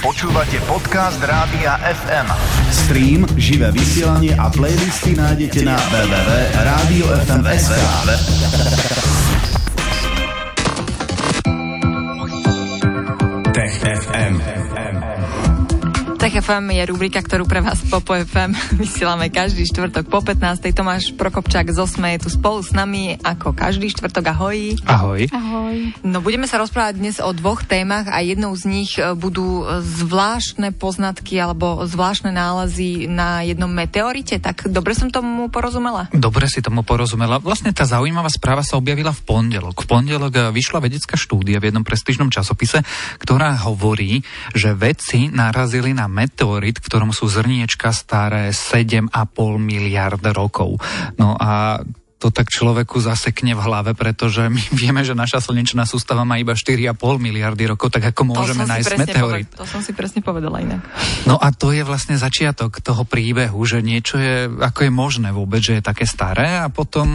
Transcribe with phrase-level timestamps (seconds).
[0.00, 2.24] Počúvate podcast Rádia FM.
[2.72, 7.76] Stream, živé vysielanie a playlisty nájdete na www.radiofm.sk
[16.30, 20.62] Tech FM je rubrika, ktorú pre vás Popo FM vysielame každý štvrtok po 15.
[20.70, 24.30] Tomáš Prokopčák z Osme je tu spolu s nami ako každý štvrtok.
[24.30, 24.78] Ahoj.
[24.86, 25.26] Ahoj.
[25.26, 25.90] Ahoj.
[26.06, 30.70] No budeme sa rozprávať dnes o dvoch témach a jednou z nich e, budú zvláštne
[30.70, 34.38] poznatky alebo zvláštne nálezy na jednom meteorite.
[34.38, 36.06] Tak dobre som tomu porozumela?
[36.14, 37.42] Dobre si tomu porozumela.
[37.42, 39.82] Vlastne tá zaujímavá správa sa objavila v pondelok.
[39.82, 42.86] V pondelok e, vyšla vedecká štúdia v jednom prestížnom časopise,
[43.18, 44.22] ktorá hovorí,
[44.54, 49.08] že vedci narazili na meteorit, v ktorom sú zrniečka staré 7,5
[49.56, 50.76] miliard rokov.
[51.16, 51.80] No a
[52.20, 56.52] to tak človeku zasekne v hlave, pretože my vieme, že naša slnečná sústava má iba
[56.52, 59.48] 4,5 miliardy rokov, tak ako môžeme nájsť meteorit?
[59.48, 60.84] Poved- to som si presne povedala inak.
[61.24, 65.64] No a to je vlastne začiatok toho príbehu, že niečo je, ako je možné vôbec,
[65.64, 67.08] že je také staré a potom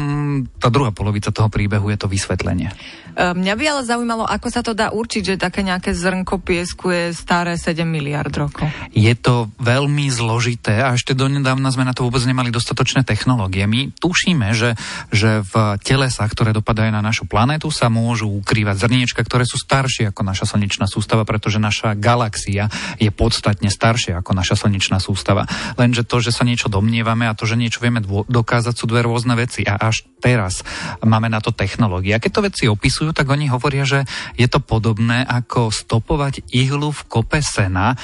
[0.58, 2.73] tá druhá polovica toho príbehu je to vysvetlenie.
[3.16, 7.03] Mňa by ale zaujímalo, ako sa to dá určiť, že také nejaké zrnko piesku je
[7.16, 8.67] staré 7 miliard rokov.
[8.92, 13.64] Je to veľmi zložité a ešte donedávna sme na to vôbec nemali dostatočné technológie.
[13.72, 14.75] My tušíme, že,
[15.11, 20.11] že v telesách, ktoré dopadajú na našu planétu, sa môžu ukrývať zrniečka, ktoré sú staršie
[20.11, 22.67] ako naša slnečná sústava, pretože naša galaxia
[22.99, 25.47] je podstatne staršia ako naša slnečná sústava.
[25.75, 29.05] Lenže to, že sa niečo domnievame a to, že niečo vieme dô- dokázať, sú dve
[29.05, 29.63] rôzne veci.
[29.66, 30.61] A až teraz
[31.03, 32.16] máme na to technológie.
[32.16, 34.03] A keď to veci opisujú, tak oni hovoria, že
[34.35, 37.95] je to podobné ako stopovať ihlu v kope sena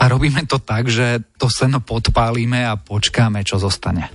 [0.00, 4.08] a robíme to tak, že to seno podpálime a počkáme, čo zostane.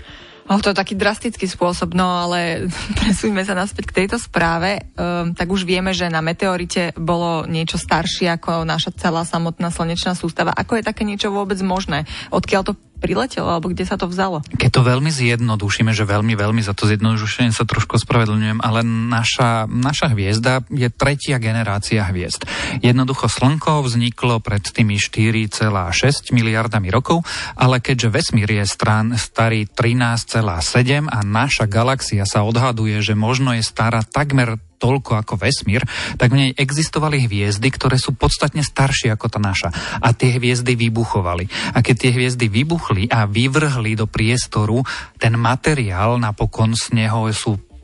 [0.46, 2.70] Oh, to taký drastický spôsob, no ale
[3.02, 4.94] presúňme sa naspäť k tejto správe.
[4.94, 10.14] Um, tak už vieme, že na meteorite bolo niečo staršie ako naša celá samotná slnečná
[10.14, 10.54] sústava.
[10.54, 12.06] Ako je také niečo vôbec možné?
[12.30, 14.42] Odkiaľ to priletelo, alebo kde sa to vzalo?
[14.56, 19.70] Keď to veľmi zjednodušíme, že veľmi, veľmi za to zjednodušenie sa trošku ospravedlňujem, ale naša,
[19.70, 22.48] naša hviezda je tretia generácia hviezd.
[22.82, 27.22] Jednoducho Slnko vzniklo pred tými 4,6 miliardami rokov,
[27.56, 33.64] ale keďže vesmír je strán starý 13,7 a naša galaxia sa odhaduje, že možno je
[33.64, 35.84] stará takmer toľko ako vesmír,
[36.20, 39.70] tak v nej existovali hviezdy, ktoré sú podstatne staršie ako tá naša.
[40.00, 41.76] A tie hviezdy vybuchovali.
[41.76, 44.84] A keď tie hviezdy vybuchli a vyvrhli do priestoru,
[45.20, 47.75] ten materiál napokon z neho sú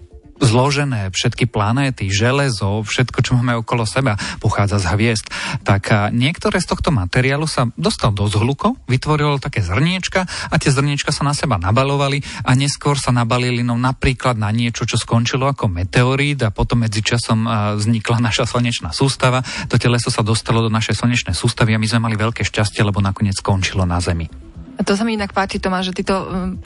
[0.42, 5.26] zložené všetky planéty, železo, všetko, čo máme okolo seba, pochádza z hviezd.
[5.64, 11.14] Tak niektoré z tohto materiálu sa dostal do zhlukov, vytvorilo také zrniečka a tie zrniečka
[11.14, 15.70] sa na seba nabalovali a neskôr sa nabalili no napríklad na niečo, čo skončilo ako
[15.70, 17.46] meteorít a potom medzi časom
[17.78, 19.46] vznikla naša slnečná sústava.
[19.70, 23.00] To teleso sa dostalo do našej slnečnej sústavy a my sme mali veľké šťastie, lebo
[23.00, 24.51] nakoniec skončilo na Zemi.
[24.82, 26.16] To sa mi inak páči, Tomáš, že ty to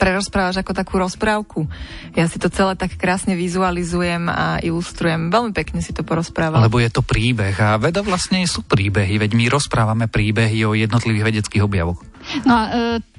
[0.00, 1.68] prerozprávaš ako takú rozprávku.
[2.16, 5.28] Ja si to celé tak krásne vizualizujem a ilustrujem.
[5.28, 6.64] Veľmi pekne si to porozprával.
[6.64, 11.26] Lebo je to príbeh a veda vlastne sú príbehy, veď my rozprávame príbehy o jednotlivých
[11.32, 12.00] vedeckých objavoch.
[12.42, 12.76] No a e,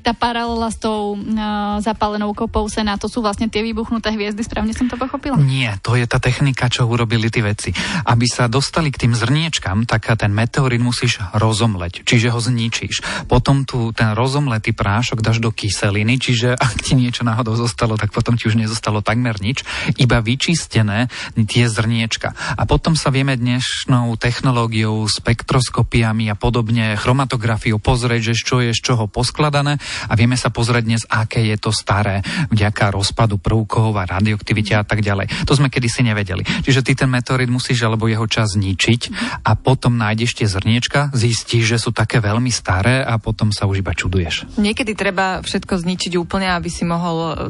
[0.07, 1.35] tá paralela s tou e,
[1.83, 5.35] zapálenou kopou sena, to sú vlastne tie vybuchnuté hviezdy, správne som to pochopila?
[5.35, 7.75] Nie, to je tá technika, čo urobili tí veci.
[8.07, 13.27] Aby sa dostali k tým zrniečkam, tak ten meteorit musíš rozomleť, čiže ho zničíš.
[13.27, 18.15] Potom tu ten rozomletý prášok dáš do kyseliny, čiže ak ti niečo náhodou zostalo, tak
[18.15, 19.67] potom ti už nezostalo takmer nič,
[19.99, 22.31] iba vyčistené tie zrniečka.
[22.55, 28.79] A potom sa vieme dnešnou technológiou, spektroskopiami a podobne, chromatografiou pozrieť, že čo je z
[28.79, 32.21] čoho poskladané a vieme sa pozrieť dnes, aké je to staré
[32.53, 35.49] vďaka rozpadu prvkov a radioaktivite a tak ďalej.
[35.49, 36.45] To sme kedysi nevedeli.
[36.45, 39.01] Čiže ty ten meteorit musíš alebo jeho čas zničiť
[39.43, 43.81] a potom nájdeš tie zrniečka, zistíš, že sú také veľmi staré a potom sa už
[43.81, 44.59] iba čuduješ.
[44.59, 47.49] Niekedy treba všetko zničiť úplne, aby si mohol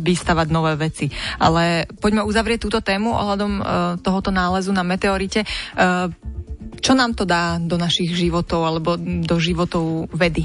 [0.00, 1.10] vystavať nové veci.
[1.38, 3.64] Ale poďme uzavrieť túto tému ohľadom uh,
[4.00, 5.44] tohoto nálezu na meteorite.
[5.74, 6.10] Uh,
[6.84, 10.44] čo nám to dá do našich životov alebo do životov vedy?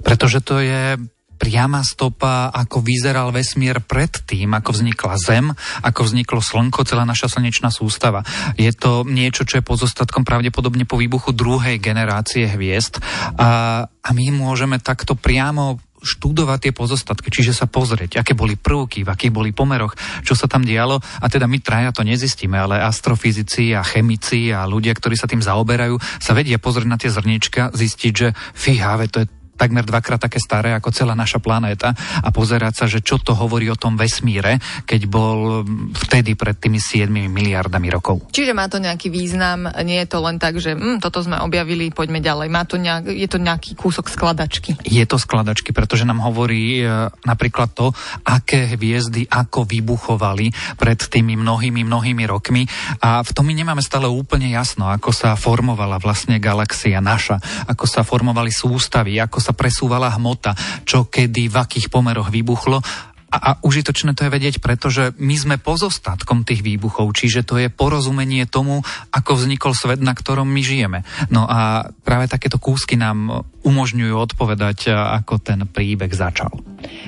[0.00, 0.96] Pretože to je
[1.40, 5.48] priama stopa, ako vyzeral vesmír pred tým, ako vznikla Zem,
[5.80, 8.20] ako vzniklo Slnko, celá naša slnečná sústava.
[8.60, 13.00] Je to niečo, čo je pozostatkom pravdepodobne po výbuchu druhej generácie hviezd
[13.40, 19.04] a, a my môžeme takto priamo študovať tie pozostatky, čiže sa pozrieť, aké boli prvky,
[19.04, 19.92] v akých boli pomeroch,
[20.24, 20.96] čo sa tam dialo.
[20.96, 25.44] A teda my traja to nezistíme, ale astrofyzici a chemici a ľudia, ktorí sa tým
[25.44, 30.40] zaoberajú, sa vedia pozrieť na tie zrniečka, zistiť, že fíha, to je takmer dvakrát také
[30.40, 31.92] staré ako celá naša planéta
[32.24, 34.56] a pozerať sa, že čo to hovorí o tom vesmíre,
[34.88, 35.68] keď bol
[36.08, 38.32] vtedy pred tými 7 miliardami rokov.
[38.32, 41.92] Čiže má to nejaký význam, nie je to len tak, že hm, toto sme objavili,
[41.92, 42.48] poďme ďalej.
[42.48, 44.80] Má to nejak, je to nejaký kúsok skladačky.
[44.80, 47.92] Je to skladačky, pretože nám hovorí e, napríklad to,
[48.24, 52.64] aké hviezdy ako vybuchovali pred tými mnohými, mnohými rokmi
[53.04, 57.84] a v tom my nemáme stále úplne jasno, ako sa formovala vlastne galaxia naša, ako
[57.84, 60.54] sa formovali sústavy, ako sa presúvala hmota,
[60.86, 62.82] čo kedy, v akých pomeroch vybuchlo
[63.30, 67.70] a, a užitočné to je vedieť, pretože my sme pozostatkom tých výbuchov, čiže to je
[67.70, 68.82] porozumenie tomu,
[69.14, 71.06] ako vznikol svet, na ktorom my žijeme.
[71.30, 76.50] No a práve takéto kúsky nám umožňujú odpovedať, ako ten príbeh začal.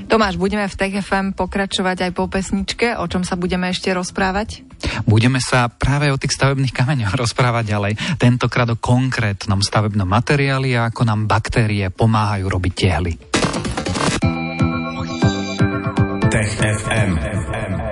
[0.06, 4.62] Tomáš, budeme v TFM pokračovať aj po pesničke, o čom sa budeme ešte rozprávať?
[5.06, 7.92] Budeme sa práve o tých stavebných kameňoch rozprávať ďalej.
[8.18, 13.12] Tentokrát o konkrétnom stavebnom materiáli a ako nám baktérie pomáhajú robiť tehly.
[16.32, 17.91] Tech FM.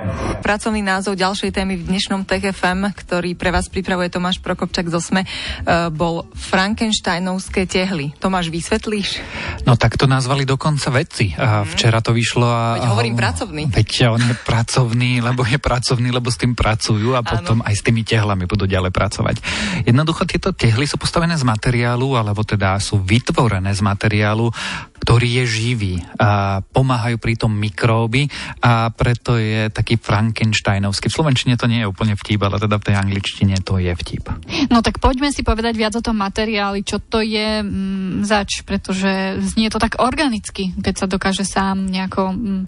[0.51, 4.99] Pracovný názov ďalšej témy v dnešnom Tech FM, ktorý pre vás pripravuje Tomáš Prokopčak z
[4.99, 8.11] Osme, uh, bol Frankensteinovské tehly.
[8.19, 9.23] Tomáš, vysvetlíš?
[9.63, 11.31] No tak to nazvali dokonca vedci.
[11.39, 12.83] A včera to vyšlo a...
[12.83, 13.63] Veď hovorím pracovný.
[13.71, 17.71] Veď on je pracovný, lebo je pracovný, lebo s tým pracujú a potom Áno.
[17.71, 19.39] aj s tými tehlami budú ďalej pracovať.
[19.87, 24.51] Jednoducho tieto tehly sú postavené z materiálu, alebo teda sú vytvorené z materiálu,
[24.99, 25.95] ktorý je živý.
[26.19, 28.27] A pomáhajú pri tom mikróby
[28.59, 29.95] a preto je taký
[30.41, 31.13] Frankensteinovský.
[31.13, 34.25] V Slovenčine to nie je úplne vtip, ale teda v tej angličtine to je vtip.
[34.73, 39.37] No tak poďme si povedať viac o tom materiáli, čo to je mm, zač, pretože
[39.53, 42.61] znie to tak organicky, keď sa dokáže sám nejako mm,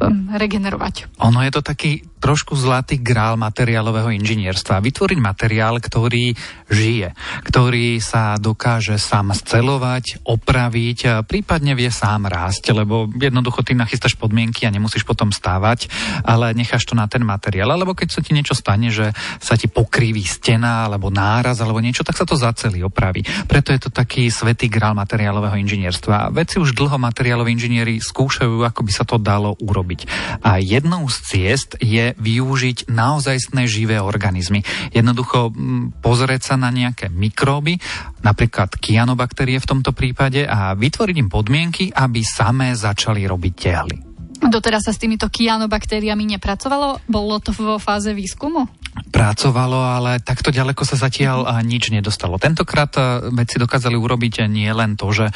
[0.00, 1.12] mm, regenerovať.
[1.20, 4.82] Ono je to taký trošku zlatý grál materiálového inžinierstva.
[4.82, 6.34] Vytvoriť materiál, ktorý
[6.68, 7.14] žije,
[7.46, 14.66] ktorý sa dokáže sám scelovať, opraviť, prípadne vie sám rásť, lebo jednoducho ty nachystáš podmienky
[14.66, 15.88] a nemusíš potom stávať,
[16.26, 17.72] ale necháš to na ten materiál.
[17.72, 22.04] Alebo keď sa ti niečo stane, že sa ti pokriví stena, alebo náraz, alebo niečo,
[22.04, 23.22] tak sa to zacelí, opraví.
[23.46, 26.34] Preto je to taký svetý grál materiálového inžinierstva.
[26.34, 30.00] Veci už dlho materiáloví inžinieri skúšajú, ako by sa to dalo urobiť.
[30.42, 34.64] A jednou z ciest je využiť naozajstné živé organizmy.
[34.96, 35.52] Jednoducho
[36.00, 37.76] pozrieť sa na nejaké mikróby,
[38.24, 44.07] napríklad kianobaktérie v tomto prípade a vytvoriť im podmienky, aby samé začali robiť tehly.
[44.38, 47.02] Doteraz sa s týmito kianobaktériami nepracovalo?
[47.10, 48.70] Bolo to vo fáze výskumu?
[49.10, 52.38] Pracovalo, ale takto ďaleko sa zatiaľ nič nedostalo.
[52.38, 55.26] Tentokrát a, vedci dokázali urobiť a, nie len to, že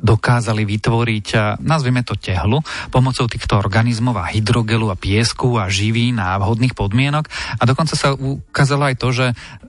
[0.00, 6.16] dokázali vytvoriť, a, nazvime to tehlu, pomocou týchto organizmov a hydrogelu a piesku a živín
[6.16, 7.28] a vhodných podmienok
[7.60, 9.26] a dokonca sa ukázalo aj to, že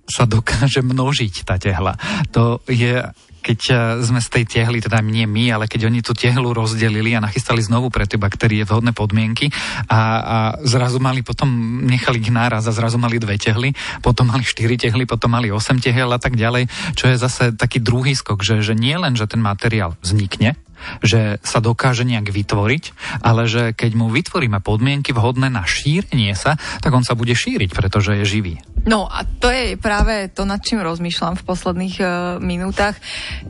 [0.07, 1.99] sa dokáže množiť tá tehla.
[2.31, 3.03] To je
[3.47, 7.15] keď eh, sme z tej tehly, teda nie my, ale keď oni tú tehlu rozdelili
[7.15, 9.47] a nachystali znovu pre tie baktérie vhodné podmienky
[9.87, 11.47] a, a zrazu mali potom,
[11.87, 13.71] nechali ich náraz a zrazu mali dve tehly,
[14.03, 16.67] potom mali štyri tehly, potom mali osem tehel a tak ďalej,
[16.99, 20.59] čo je zase taký druhý skok, že, že nie len, že ten materiál vznikne,
[21.01, 22.83] že sa dokáže nejak vytvoriť,
[23.25, 27.73] ale že keď mu vytvoríme podmienky vhodné na šírenie sa, tak on sa bude šíriť,
[27.73, 28.55] pretože je živý.
[28.87, 32.95] No a to je práve to, nad čím rozmýšľam v posledných uh, minútach.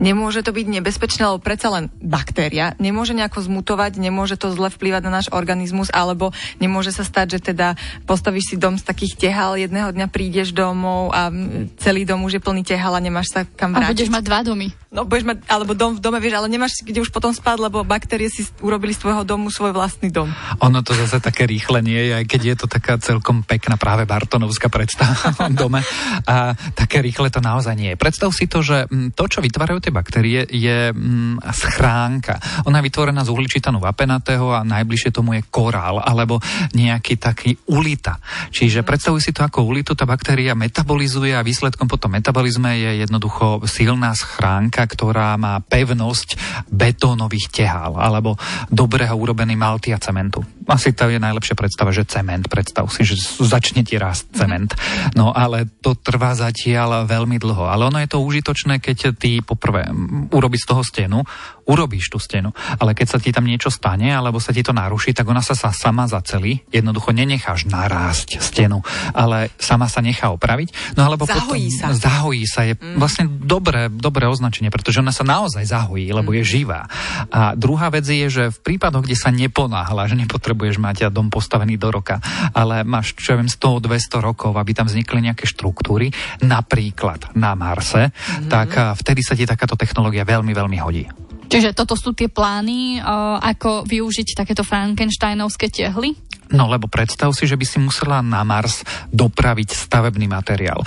[0.02, 5.06] Nemôže to byť nebezpečné, lebo predsa len baktéria nemôže nejako zmutovať, nemôže to zle vplývať
[5.06, 9.54] na náš organizmus, alebo nemôže sa stať, že teda postavíš si dom z takých tehal,
[9.54, 11.30] jedného dňa prídeš domov a
[11.78, 13.94] celý dom už je plný tehal a nemáš sa kam A vrátiť.
[13.94, 14.68] budeš mať dva domy.
[14.90, 17.86] No, budeš mať, alebo dom v dome, vieš, ale nemáš kde už potom spať, lebo
[17.86, 20.34] baktérie si urobili z tvojho domu svoj vlastný dom.
[20.58, 24.02] Ono to zase také rýchle nie je, aj keď je to taká celkom pekná práve
[24.02, 25.80] Bartonovská predstava o dome.
[26.26, 28.00] A také rýchle to naozaj nie je.
[28.00, 32.40] Predstav si to, že mm, to, čo vytvárajú tie baktérie, je mm, schránka.
[32.66, 36.40] Ona je vytvorená z uhličitanu vapenatého a najbližšie tomu je korál alebo
[36.72, 38.20] nejaký taký ulita.
[38.50, 43.64] Čiže predstavuj si to ako ulitu, tá baktéria metabolizuje a výsledkom potom metabolizme je jednoducho
[43.68, 50.44] silná schránka, ktorá má pevnosť betónových tehál alebo dobrého urobený malty a cementu.
[50.68, 52.44] Asi to je najlepšia predstava, že cement.
[52.44, 54.70] Predstav si, že začne ti rásť cement.
[55.18, 57.66] No ale to trvá zatiaľ veľmi dlho.
[57.66, 61.18] Ale ono je to užitočné, keď ty poprvé mm, urobíš z toho stenu,
[61.66, 65.12] urobíš tú stenu, ale keď sa ti tam niečo stane alebo sa ti to naruší,
[65.12, 66.62] tak ona sa, sa sama zacelí.
[66.70, 70.94] Jednoducho nenecháš narásť stenu, ale sama sa nechá opraviť.
[70.94, 71.86] No alebo Zahojí potom, sa.
[71.92, 72.96] Zahojí sa je mm.
[72.96, 76.86] vlastne dobré, dobré označenie, pretože ona sa naozaj zahojí, lebo je živá.
[77.28, 81.74] A druhá vec je, že v prípadoch, kde sa neponáhla, že nepotrebuješ mať dom postavený
[81.74, 82.22] do roka,
[82.54, 86.10] ale máš, čo ja viem, 100-200 rokov, aby tam vznikli nejaké štruktúry,
[86.42, 88.50] napríklad na Marse, mm.
[88.50, 91.06] tak a, vtedy sa ti takáto technológia veľmi, veľmi hodí.
[91.48, 93.00] Čiže toto sú tie plány,
[93.40, 96.12] ako využiť takéto frankensteinovské tehly?
[96.52, 98.80] No lebo predstav si, že by si musela na Mars
[99.12, 100.80] dopraviť stavebný materiál.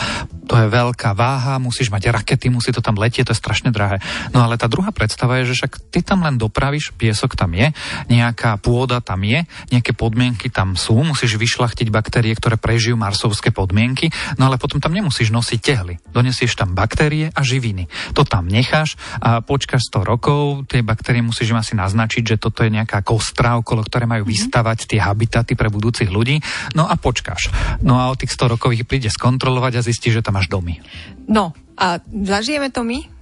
[0.49, 4.03] To je veľká váha, musíš mať rakety, musí to tam letieť, to je strašne drahé.
[4.35, 7.71] No ale tá druhá predstava je, že však ty tam len dopravíš, piesok tam je,
[8.11, 14.11] nejaká pôda tam je, nejaké podmienky tam sú, musíš vyšlachtiť baktérie, ktoré prežijú marsovské podmienky,
[14.35, 16.03] no ale potom tam nemusíš nosiť tehly.
[16.11, 17.87] Donesieš tam baktérie a živiny.
[18.17, 22.67] To tam necháš a počkáš 100 rokov, tie baktérie musíš im asi naznačiť, že toto
[22.67, 24.35] je nejaká kostra, okolo ktoré majú mm-hmm.
[24.35, 26.39] vystavať tie habitaty karty pre budúcich ľudí,
[26.79, 27.51] no a počkáš.
[27.83, 30.79] No a o tých 100 rokov ich príde skontrolovať a zistí, že tam máš domy.
[31.27, 33.19] No a zažijeme to my?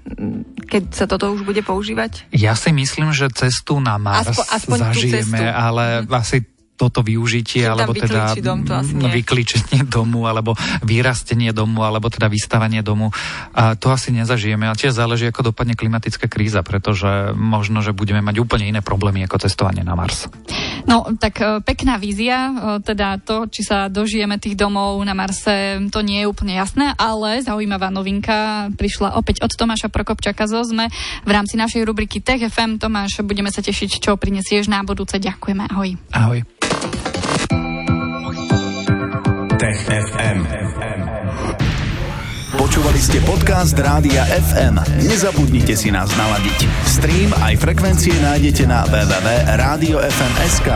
[0.65, 2.33] keď sa toto už bude používať?
[2.33, 6.09] Ja si myslím, že cestu na Mars Aspo, aspoň zažijeme, ale mm.
[6.09, 6.41] asi
[6.79, 13.11] toto využitie, alebo teda dom, to vyklíčenie domu, alebo vyrastenie domu, alebo teda vystavanie domu.
[13.51, 14.63] A to asi nezažijeme.
[14.63, 19.27] A tiež záleží, ako dopadne klimatická kríza, pretože možno, že budeme mať úplne iné problémy
[19.27, 20.31] ako cestovanie na Mars.
[20.87, 25.81] No, tak e, pekná vízia, e, teda to, či sa dožijeme tých domov na Marse,
[25.91, 30.87] to nie je úplne jasné, ale zaujímavá novinka prišla opäť od Tomáša Prokopčaka zo ZME
[31.27, 32.79] v rámci našej rubriky Tech FM.
[32.79, 35.19] Tomáš, budeme sa tešiť, čo prinesieš na budúce.
[35.19, 35.89] Ďakujeme, ahoj.
[36.15, 36.39] Ahoj.
[39.59, 40.39] Tech FM.
[42.59, 44.83] Počúvali ste podcast Rádia FM.
[45.07, 46.67] Nezabudnite si nás naladiť.
[46.83, 50.67] Stream aj frekvencie nájdete na www.radiofm.sk.